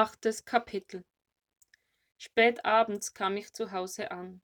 Achtes 0.00 0.44
Kapitel 0.44 1.04
Spät 2.18 2.64
abends 2.64 3.14
kam 3.14 3.36
ich 3.36 3.52
zu 3.52 3.72
Hause 3.72 4.12
an. 4.12 4.40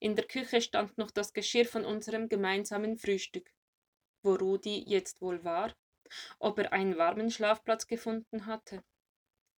In 0.00 0.16
der 0.16 0.26
Küche 0.26 0.60
stand 0.60 0.98
noch 0.98 1.12
das 1.12 1.32
Geschirr 1.32 1.66
von 1.66 1.84
unserem 1.84 2.28
gemeinsamen 2.28 2.96
Frühstück. 2.98 3.48
Wo 4.24 4.34
Rudi 4.34 4.82
jetzt 4.88 5.20
wohl 5.20 5.44
war? 5.44 5.72
Ob 6.40 6.58
er 6.58 6.72
einen 6.72 6.98
warmen 6.98 7.30
Schlafplatz 7.30 7.86
gefunden 7.86 8.46
hatte? 8.46 8.82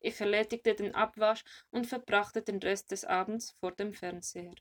Ich 0.01 0.19
erledigte 0.19 0.75
den 0.75 0.93
Abwasch 0.93 1.45
und 1.71 1.87
verbrachte 1.87 2.41
den 2.41 2.57
Rest 2.57 2.91
des 2.91 3.05
Abends 3.05 3.51
vor 3.61 3.71
dem 3.71 3.93
Fernseher. 3.93 4.55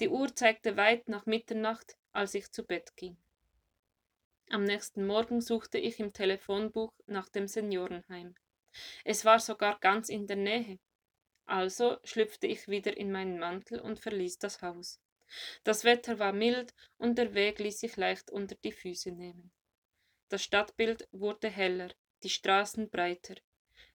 Die 0.00 0.08
Uhr 0.08 0.34
zeigte 0.34 0.76
weit 0.76 1.08
nach 1.08 1.24
Mitternacht, 1.26 1.96
als 2.10 2.34
ich 2.34 2.50
zu 2.50 2.64
Bett 2.64 2.96
ging. 2.96 3.16
Am 4.50 4.64
nächsten 4.64 5.06
Morgen 5.06 5.40
suchte 5.40 5.78
ich 5.78 6.00
im 6.00 6.12
Telefonbuch 6.12 6.92
nach 7.06 7.28
dem 7.28 7.46
Seniorenheim. 7.46 8.34
Es 9.04 9.24
war 9.24 9.40
sogar 9.40 9.78
ganz 9.80 10.08
in 10.08 10.26
der 10.26 10.36
Nähe. 10.36 10.78
Also 11.46 11.98
schlüpfte 12.04 12.46
ich 12.46 12.68
wieder 12.68 12.96
in 12.96 13.12
meinen 13.12 13.38
Mantel 13.38 13.80
und 13.80 13.98
verließ 13.98 14.38
das 14.38 14.62
Haus. 14.62 15.00
Das 15.62 15.84
Wetter 15.84 16.18
war 16.18 16.32
mild 16.32 16.74
und 16.96 17.18
der 17.18 17.34
Weg 17.34 17.58
ließ 17.58 17.80
sich 17.80 17.96
leicht 17.96 18.30
unter 18.30 18.56
die 18.56 18.72
Füße 18.72 19.10
nehmen. 19.10 19.52
Das 20.28 20.42
Stadtbild 20.42 21.08
wurde 21.12 21.48
heller, 21.48 21.90
die 22.22 22.30
Straßen 22.30 22.90
breiter. 22.90 23.34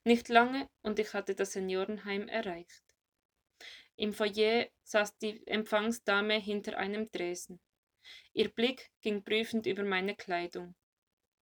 Nicht 0.04 0.28
lange 0.28 0.68
und 0.82 0.98
ich 0.98 1.12
hatte 1.12 1.34
das 1.34 1.52
Seniorenheim 1.52 2.28
erreicht. 2.28 2.84
Im 3.96 4.14
Foyer 4.14 4.68
saß 4.84 5.18
die 5.18 5.46
Empfangsdame 5.46 6.38
hinter 6.38 6.78
einem 6.78 7.10
Dresen. 7.10 7.60
Ihr 8.32 8.48
Blick 8.48 8.90
ging 9.02 9.22
prüfend 9.22 9.66
über 9.66 9.84
meine 9.84 10.16
Kleidung. 10.16 10.74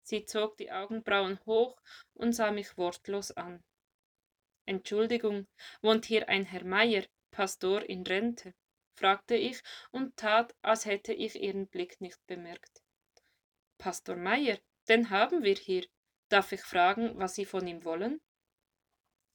Sie 0.07 0.25
zog 0.25 0.57
die 0.57 0.71
Augenbrauen 0.71 1.41
hoch 1.47 1.81
und 2.15 2.33
sah 2.33 2.53
mich 2.53 2.79
wortlos 2.79 3.33
an. 3.33 3.65
Entschuldigung, 4.65 5.49
wohnt 5.83 6.05
hier 6.05 6.29
ein 6.29 6.45
Herr 6.45 6.65
Meier, 6.65 7.03
Pastor 7.33 7.83
in 7.83 8.05
Rente? 8.05 8.55
fragte 8.95 9.35
ich 9.35 9.61
und 9.91 10.17
tat, 10.17 10.55
als 10.63 10.87
hätte 10.87 11.13
ich 11.13 11.43
ihren 11.43 11.67
Blick 11.67 12.01
nicht 12.01 12.25
bemerkt. 12.29 12.85
Pastor 13.79 14.15
Meier, 14.15 14.59
den 14.89 15.11
haben 15.11 15.43
wir 15.43 15.57
hier. 15.57 15.85
Darf 16.29 16.53
ich 16.53 16.63
fragen, 16.63 17.19
was 17.19 17.35
Sie 17.35 17.45
von 17.45 17.67
ihm 17.67 17.85
wollen? 17.85 18.21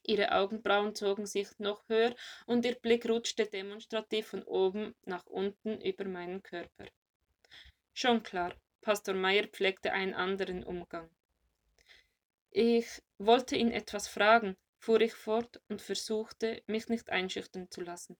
Ihre 0.04 0.32
Augenbrauen 0.32 0.96
zogen 0.96 1.26
sich 1.26 1.50
noch 1.60 1.84
höher 1.90 2.16
und 2.46 2.64
ihr 2.64 2.76
Blick 2.76 3.10
rutschte 3.10 3.46
demonstrativ 3.46 4.28
von 4.28 4.44
oben 4.44 4.96
nach 5.04 5.26
unten 5.26 5.82
über 5.82 6.06
meinen 6.06 6.42
Körper. 6.42 6.86
Schon 7.94 8.24
klar, 8.24 8.56
Pastor 8.82 9.14
Meier 9.14 9.48
pflegte 9.48 9.94
einen 9.94 10.14
anderen 10.14 10.64
Umgang. 10.64 11.10
Ich 12.50 13.02
wollte 13.20 13.56
ihn 13.56 13.72
etwas 13.72 14.08
fragen, 14.08 14.58
fuhr 14.80 15.00
ich 15.02 15.14
fort 15.14 15.62
und 15.70 15.82
versuchte, 15.82 16.64
mich 16.66 16.90
nicht 16.90 17.10
einschüchtern 17.10 17.70
zu 17.70 17.82
lassen. 17.82 18.18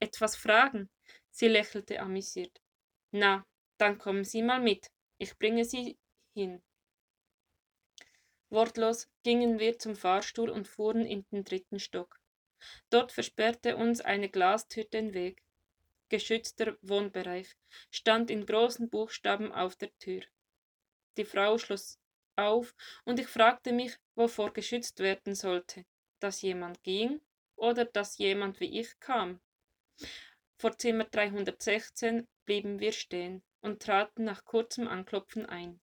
Etwas 0.00 0.36
fragen? 0.36 0.90
Sie 1.30 1.48
lächelte 1.48 2.00
amüsiert. 2.00 2.60
Na, 3.12 3.46
dann 3.78 3.98
kommen 3.98 4.24
Sie 4.24 4.42
mal 4.42 4.60
mit. 4.60 4.90
Ich 5.18 5.38
bringe 5.38 5.64
Sie 5.64 5.96
hin. 6.34 6.62
Wortlos 8.50 9.08
gingen 9.22 9.58
wir 9.58 9.78
zum 9.78 9.96
Fahrstuhl 9.96 10.50
und 10.50 10.68
fuhren 10.68 11.06
in 11.06 11.24
den 11.30 11.44
dritten 11.44 11.78
Stock. 11.78 12.18
Dort 12.90 13.12
versperrte 13.12 13.76
uns 13.76 14.00
eine 14.00 14.28
Glastür 14.28 14.84
den 14.84 15.14
Weg 15.14 15.45
geschützter 16.08 16.76
Wohnbereich, 16.82 17.56
stand 17.90 18.30
in 18.30 18.46
großen 18.46 18.88
Buchstaben 18.88 19.52
auf 19.52 19.76
der 19.76 19.96
Tür. 19.98 20.22
Die 21.16 21.24
Frau 21.24 21.58
schloss 21.58 21.98
auf, 22.36 22.74
und 23.04 23.18
ich 23.18 23.28
fragte 23.28 23.72
mich, 23.72 23.96
wovor 24.14 24.52
geschützt 24.52 25.00
werden 25.00 25.34
sollte, 25.34 25.84
dass 26.20 26.42
jemand 26.42 26.82
ging 26.82 27.20
oder 27.56 27.84
dass 27.84 28.18
jemand 28.18 28.60
wie 28.60 28.80
ich 28.80 28.98
kam. 29.00 29.40
Vor 30.58 30.76
Zimmer 30.78 31.04
316 31.04 32.26
blieben 32.44 32.80
wir 32.80 32.92
stehen 32.92 33.42
und 33.60 33.82
traten 33.82 34.24
nach 34.24 34.44
kurzem 34.44 34.88
Anklopfen 34.88 35.46
ein. 35.46 35.80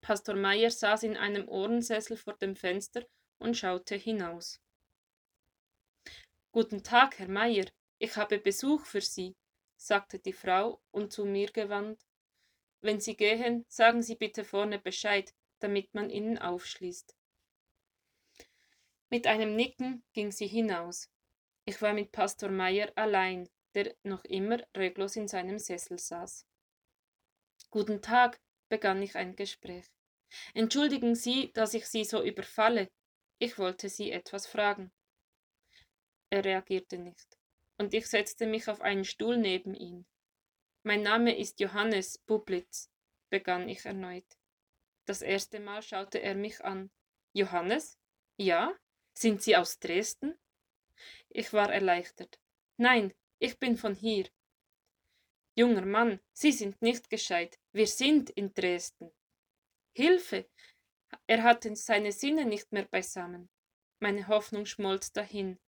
Pastor 0.00 0.36
Meier 0.36 0.70
saß 0.70 1.04
in 1.04 1.16
einem 1.16 1.48
Ohrensessel 1.48 2.16
vor 2.16 2.34
dem 2.34 2.56
Fenster 2.56 3.06
und 3.38 3.56
schaute 3.56 3.94
hinaus. 3.94 4.60
Guten 6.52 6.82
Tag, 6.82 7.18
Herr 7.18 7.28
Meier, 7.28 7.66
ich 8.04 8.16
habe 8.16 8.38
Besuch 8.38 8.84
für 8.84 9.00
Sie, 9.00 9.34
sagte 9.76 10.18
die 10.18 10.34
Frau 10.34 10.82
und 10.90 11.10
zu 11.10 11.24
mir 11.24 11.50
gewandt. 11.50 12.04
Wenn 12.82 13.00
Sie 13.00 13.16
gehen, 13.16 13.64
sagen 13.66 14.02
Sie 14.02 14.14
bitte 14.14 14.44
vorne 14.44 14.78
Bescheid, 14.78 15.34
damit 15.60 15.94
man 15.94 16.10
Ihnen 16.10 16.36
aufschließt. 16.36 17.16
Mit 19.08 19.26
einem 19.26 19.56
Nicken 19.56 20.04
ging 20.12 20.30
sie 20.32 20.46
hinaus. 20.46 21.08
Ich 21.64 21.80
war 21.80 21.94
mit 21.94 22.12
Pastor 22.12 22.50
Meier 22.50 22.92
allein, 22.94 23.48
der 23.72 23.96
noch 24.02 24.24
immer 24.24 24.58
reglos 24.76 25.16
in 25.16 25.26
seinem 25.26 25.58
Sessel 25.58 25.98
saß. 25.98 26.46
Guten 27.70 28.02
Tag, 28.02 28.38
begann 28.68 29.00
ich 29.00 29.16
ein 29.16 29.34
Gespräch. 29.34 29.86
Entschuldigen 30.52 31.14
Sie, 31.14 31.52
dass 31.54 31.72
ich 31.72 31.86
Sie 31.86 32.04
so 32.04 32.22
überfalle. 32.22 32.90
Ich 33.38 33.56
wollte 33.56 33.88
Sie 33.88 34.10
etwas 34.10 34.46
fragen. 34.46 34.92
Er 36.28 36.44
reagierte 36.44 36.98
nicht 36.98 37.38
und 37.78 37.94
ich 37.94 38.06
setzte 38.06 38.46
mich 38.46 38.68
auf 38.68 38.80
einen 38.80 39.04
Stuhl 39.04 39.36
neben 39.36 39.74
ihn. 39.74 40.06
Mein 40.82 41.02
Name 41.02 41.36
ist 41.36 41.60
Johannes 41.60 42.18
Bublitz, 42.18 42.90
begann 43.30 43.68
ich 43.68 43.84
erneut. 43.84 44.26
Das 45.06 45.22
erste 45.22 45.60
Mal 45.60 45.82
schaute 45.82 46.20
er 46.20 46.34
mich 46.34 46.64
an. 46.64 46.90
Johannes? 47.32 47.98
Ja? 48.36 48.74
Sind 49.12 49.42
Sie 49.42 49.56
aus 49.56 49.78
Dresden? 49.78 50.38
Ich 51.28 51.52
war 51.52 51.72
erleichtert. 51.72 52.38
Nein, 52.76 53.14
ich 53.38 53.58
bin 53.58 53.76
von 53.76 53.94
hier. 53.94 54.28
Junger 55.56 55.86
Mann, 55.86 56.20
Sie 56.32 56.52
sind 56.52 56.80
nicht 56.82 57.10
gescheit. 57.10 57.58
Wir 57.72 57.86
sind 57.86 58.30
in 58.30 58.52
Dresden. 58.54 59.12
Hilfe! 59.92 60.48
Er 61.26 61.44
hatte 61.44 61.74
seine 61.76 62.12
Sinne 62.12 62.44
nicht 62.44 62.72
mehr 62.72 62.86
beisammen. 62.86 63.48
Meine 64.00 64.26
Hoffnung 64.26 64.66
schmolz 64.66 65.12
dahin. 65.12 65.60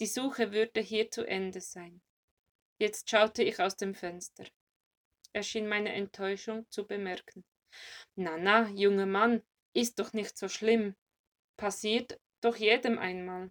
Die 0.00 0.06
Suche 0.06 0.52
würde 0.52 0.80
hier 0.80 1.10
zu 1.10 1.26
Ende 1.26 1.60
sein. 1.60 2.00
Jetzt 2.78 3.08
schaute 3.08 3.42
ich 3.42 3.60
aus 3.60 3.76
dem 3.76 3.94
Fenster. 3.94 4.44
Er 5.32 5.42
schien 5.42 5.68
meine 5.68 5.92
Enttäuschung 5.92 6.70
zu 6.70 6.86
bemerken. 6.86 7.44
Na, 8.14 8.36
na, 8.38 8.68
junger 8.70 9.06
Mann, 9.06 9.42
ist 9.72 9.98
doch 9.98 10.12
nicht 10.12 10.36
so 10.38 10.48
schlimm. 10.48 10.94
Passiert 11.56 12.18
doch 12.40 12.56
jedem 12.56 12.98
einmal. 12.98 13.50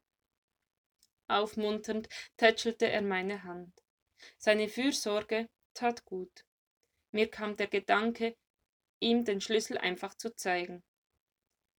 Aufmunternd 1.27 2.07
tätschelte 2.37 2.89
er 2.89 3.01
meine 3.01 3.43
Hand. 3.43 3.83
Seine 4.37 4.69
Fürsorge 4.69 5.49
tat 5.73 6.05
gut. 6.05 6.45
Mir 7.11 7.29
kam 7.29 7.55
der 7.55 7.67
Gedanke, 7.67 8.35
ihm 8.99 9.25
den 9.25 9.41
Schlüssel 9.41 9.77
einfach 9.77 10.15
zu 10.15 10.35
zeigen. 10.35 10.83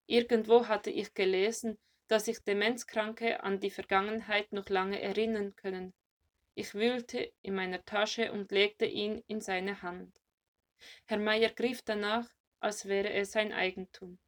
Irgendwo 0.06 0.68
hatte 0.68 0.90
ich 0.90 1.14
gelesen, 1.14 1.78
dass 2.08 2.26
sich 2.26 2.38
Demenzkranke 2.40 3.42
an 3.42 3.60
die 3.60 3.70
Vergangenheit 3.70 4.52
noch 4.52 4.68
lange 4.68 5.00
erinnern 5.00 5.54
können. 5.56 5.92
Ich 6.54 6.74
wühlte 6.74 7.32
in 7.42 7.54
meiner 7.54 7.84
Tasche 7.84 8.32
und 8.32 8.50
legte 8.50 8.86
ihn 8.86 9.22
in 9.26 9.40
seine 9.40 9.82
Hand. 9.82 10.14
Herr 11.06 11.18
Meier 11.18 11.50
griff 11.50 11.82
danach, 11.82 12.28
als 12.60 12.86
wäre 12.86 13.10
er 13.10 13.24
sein 13.24 13.52
Eigentum. 13.52 14.18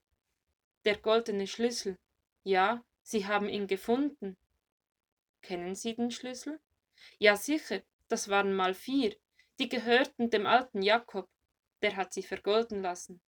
Der 0.84 0.98
goldene 0.98 1.46
Schlüssel. 1.46 1.98
Ja, 2.42 2.84
Sie 3.02 3.26
haben 3.26 3.48
ihn 3.48 3.66
gefunden. 3.66 4.36
Kennen 5.42 5.74
Sie 5.74 5.94
den 5.94 6.10
Schlüssel? 6.10 6.60
Ja, 7.18 7.36
sicher, 7.36 7.82
das 8.08 8.28
waren 8.28 8.54
mal 8.54 8.74
vier. 8.74 9.16
Die 9.58 9.68
gehörten 9.68 10.30
dem 10.30 10.46
alten 10.46 10.82
Jakob. 10.82 11.28
Der 11.82 11.96
hat 11.96 12.12
sie 12.12 12.22
vergolden 12.22 12.82
lassen. 12.82 13.20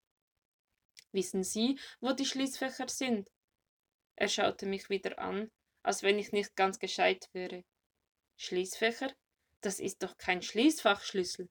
Wissen 1.13 1.43
Sie, 1.43 1.79
wo 2.01 2.13
die 2.13 2.27
Schließfächer 2.27 2.89
sind? 2.89 3.29
Er 4.21 4.29
schaute 4.29 4.67
mich 4.67 4.91
wieder 4.91 5.19
an, 5.19 5.51
als 5.83 6.03
wenn 6.03 6.19
ich 6.19 6.31
nicht 6.31 6.55
ganz 6.55 6.79
gescheit 6.79 7.31
wäre. 7.33 7.65
Schließfächer? 8.37 9.11
Das 9.63 9.81
ist 9.81 10.03
doch 10.03 10.19
kein 10.19 10.43
Schließfachschlüssel. 10.43 11.49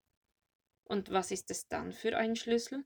Und 0.84 1.10
was 1.10 1.32
ist 1.32 1.50
es 1.50 1.68
dann 1.68 1.92
für 1.92 2.16
ein 2.16 2.36
Schlüssel? 2.36 2.86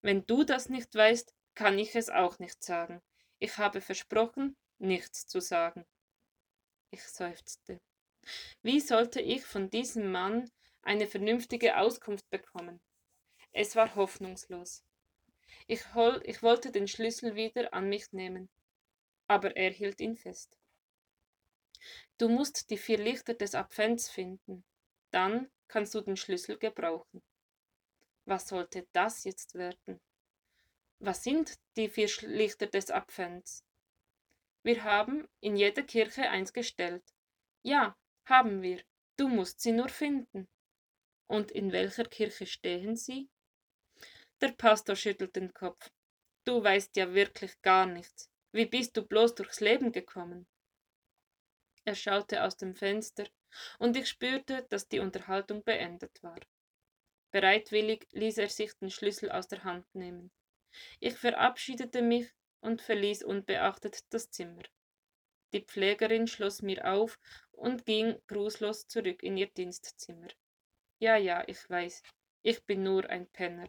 Wenn 0.00 0.24
du 0.24 0.42
das 0.42 0.70
nicht 0.70 0.94
weißt, 0.94 1.34
kann 1.54 1.78
ich 1.78 1.94
es 1.94 2.08
auch 2.08 2.38
nicht 2.38 2.64
sagen. 2.64 3.02
Ich 3.40 3.58
habe 3.58 3.82
versprochen, 3.82 4.56
nichts 4.78 5.26
zu 5.26 5.38
sagen. 5.38 5.84
Ich 6.90 7.02
seufzte. 7.02 7.82
Wie 8.62 8.80
sollte 8.80 9.20
ich 9.20 9.44
von 9.44 9.68
diesem 9.68 10.12
Mann 10.12 10.50
eine 10.80 11.06
vernünftige 11.06 11.76
Auskunft 11.76 12.30
bekommen? 12.30 12.80
Es 13.52 13.76
war 13.76 13.96
hoffnungslos. 13.96 14.82
Ich, 15.66 15.92
hol, 15.92 16.22
ich 16.24 16.42
wollte 16.42 16.72
den 16.72 16.88
Schlüssel 16.88 17.34
wieder 17.34 17.74
an 17.74 17.90
mich 17.90 18.10
nehmen 18.12 18.48
aber 19.26 19.56
er 19.56 19.70
hielt 19.70 20.00
ihn 20.00 20.16
fest. 20.16 20.56
Du 22.18 22.28
musst 22.28 22.70
die 22.70 22.78
vier 22.78 22.98
Lichter 22.98 23.34
des 23.34 23.54
Advents 23.54 24.08
finden, 24.08 24.64
dann 25.10 25.50
kannst 25.68 25.94
du 25.94 26.00
den 26.00 26.16
Schlüssel 26.16 26.58
gebrauchen. 26.58 27.22
Was 28.24 28.48
sollte 28.48 28.86
das 28.92 29.24
jetzt 29.24 29.54
werden? 29.54 30.00
Was 30.98 31.22
sind 31.22 31.58
die 31.76 31.88
vier 31.88 32.08
Lichter 32.22 32.66
des 32.66 32.90
Advents? 32.90 33.64
Wir 34.62 34.82
haben 34.84 35.28
in 35.40 35.56
jeder 35.56 35.82
Kirche 35.82 36.30
eins 36.30 36.52
gestellt. 36.52 37.04
Ja, 37.62 37.96
haben 38.24 38.62
wir. 38.62 38.82
Du 39.16 39.28
musst 39.28 39.60
sie 39.60 39.72
nur 39.72 39.88
finden. 39.88 40.48
Und 41.26 41.50
in 41.50 41.72
welcher 41.72 42.04
Kirche 42.04 42.46
stehen 42.46 42.96
sie? 42.96 43.28
Der 44.40 44.52
Pastor 44.52 44.96
schüttelt 44.96 45.36
den 45.36 45.52
Kopf. 45.52 45.90
Du 46.44 46.62
weißt 46.62 46.96
ja 46.96 47.12
wirklich 47.12 47.60
gar 47.60 47.86
nichts. 47.86 48.30
Wie 48.54 48.66
bist 48.66 48.96
du 48.96 49.02
bloß 49.02 49.34
durchs 49.34 49.58
Leben 49.58 49.90
gekommen? 49.90 50.46
Er 51.84 51.96
schaute 51.96 52.44
aus 52.44 52.56
dem 52.56 52.76
Fenster, 52.76 53.26
und 53.80 53.96
ich 53.96 54.08
spürte, 54.08 54.64
dass 54.70 54.86
die 54.86 55.00
Unterhaltung 55.00 55.64
beendet 55.64 56.22
war. 56.22 56.38
Bereitwillig 57.32 58.06
ließ 58.12 58.38
er 58.38 58.48
sich 58.48 58.72
den 58.74 58.90
Schlüssel 58.90 59.32
aus 59.32 59.48
der 59.48 59.64
Hand 59.64 59.92
nehmen. 59.92 60.30
Ich 61.00 61.16
verabschiedete 61.16 62.00
mich 62.00 62.30
und 62.60 62.80
verließ 62.80 63.24
unbeachtet 63.24 63.98
das 64.10 64.30
Zimmer. 64.30 64.62
Die 65.52 65.62
Pflegerin 65.62 66.28
schloss 66.28 66.62
mir 66.62 66.88
auf 66.88 67.18
und 67.50 67.84
ging 67.84 68.22
grußlos 68.28 68.86
zurück 68.86 69.24
in 69.24 69.36
ihr 69.36 69.48
Dienstzimmer. 69.48 70.28
Ja, 71.00 71.16
ja, 71.16 71.42
ich 71.48 71.68
weiß, 71.68 72.04
ich 72.42 72.64
bin 72.64 72.84
nur 72.84 73.10
ein 73.10 73.28
Penner. 73.30 73.66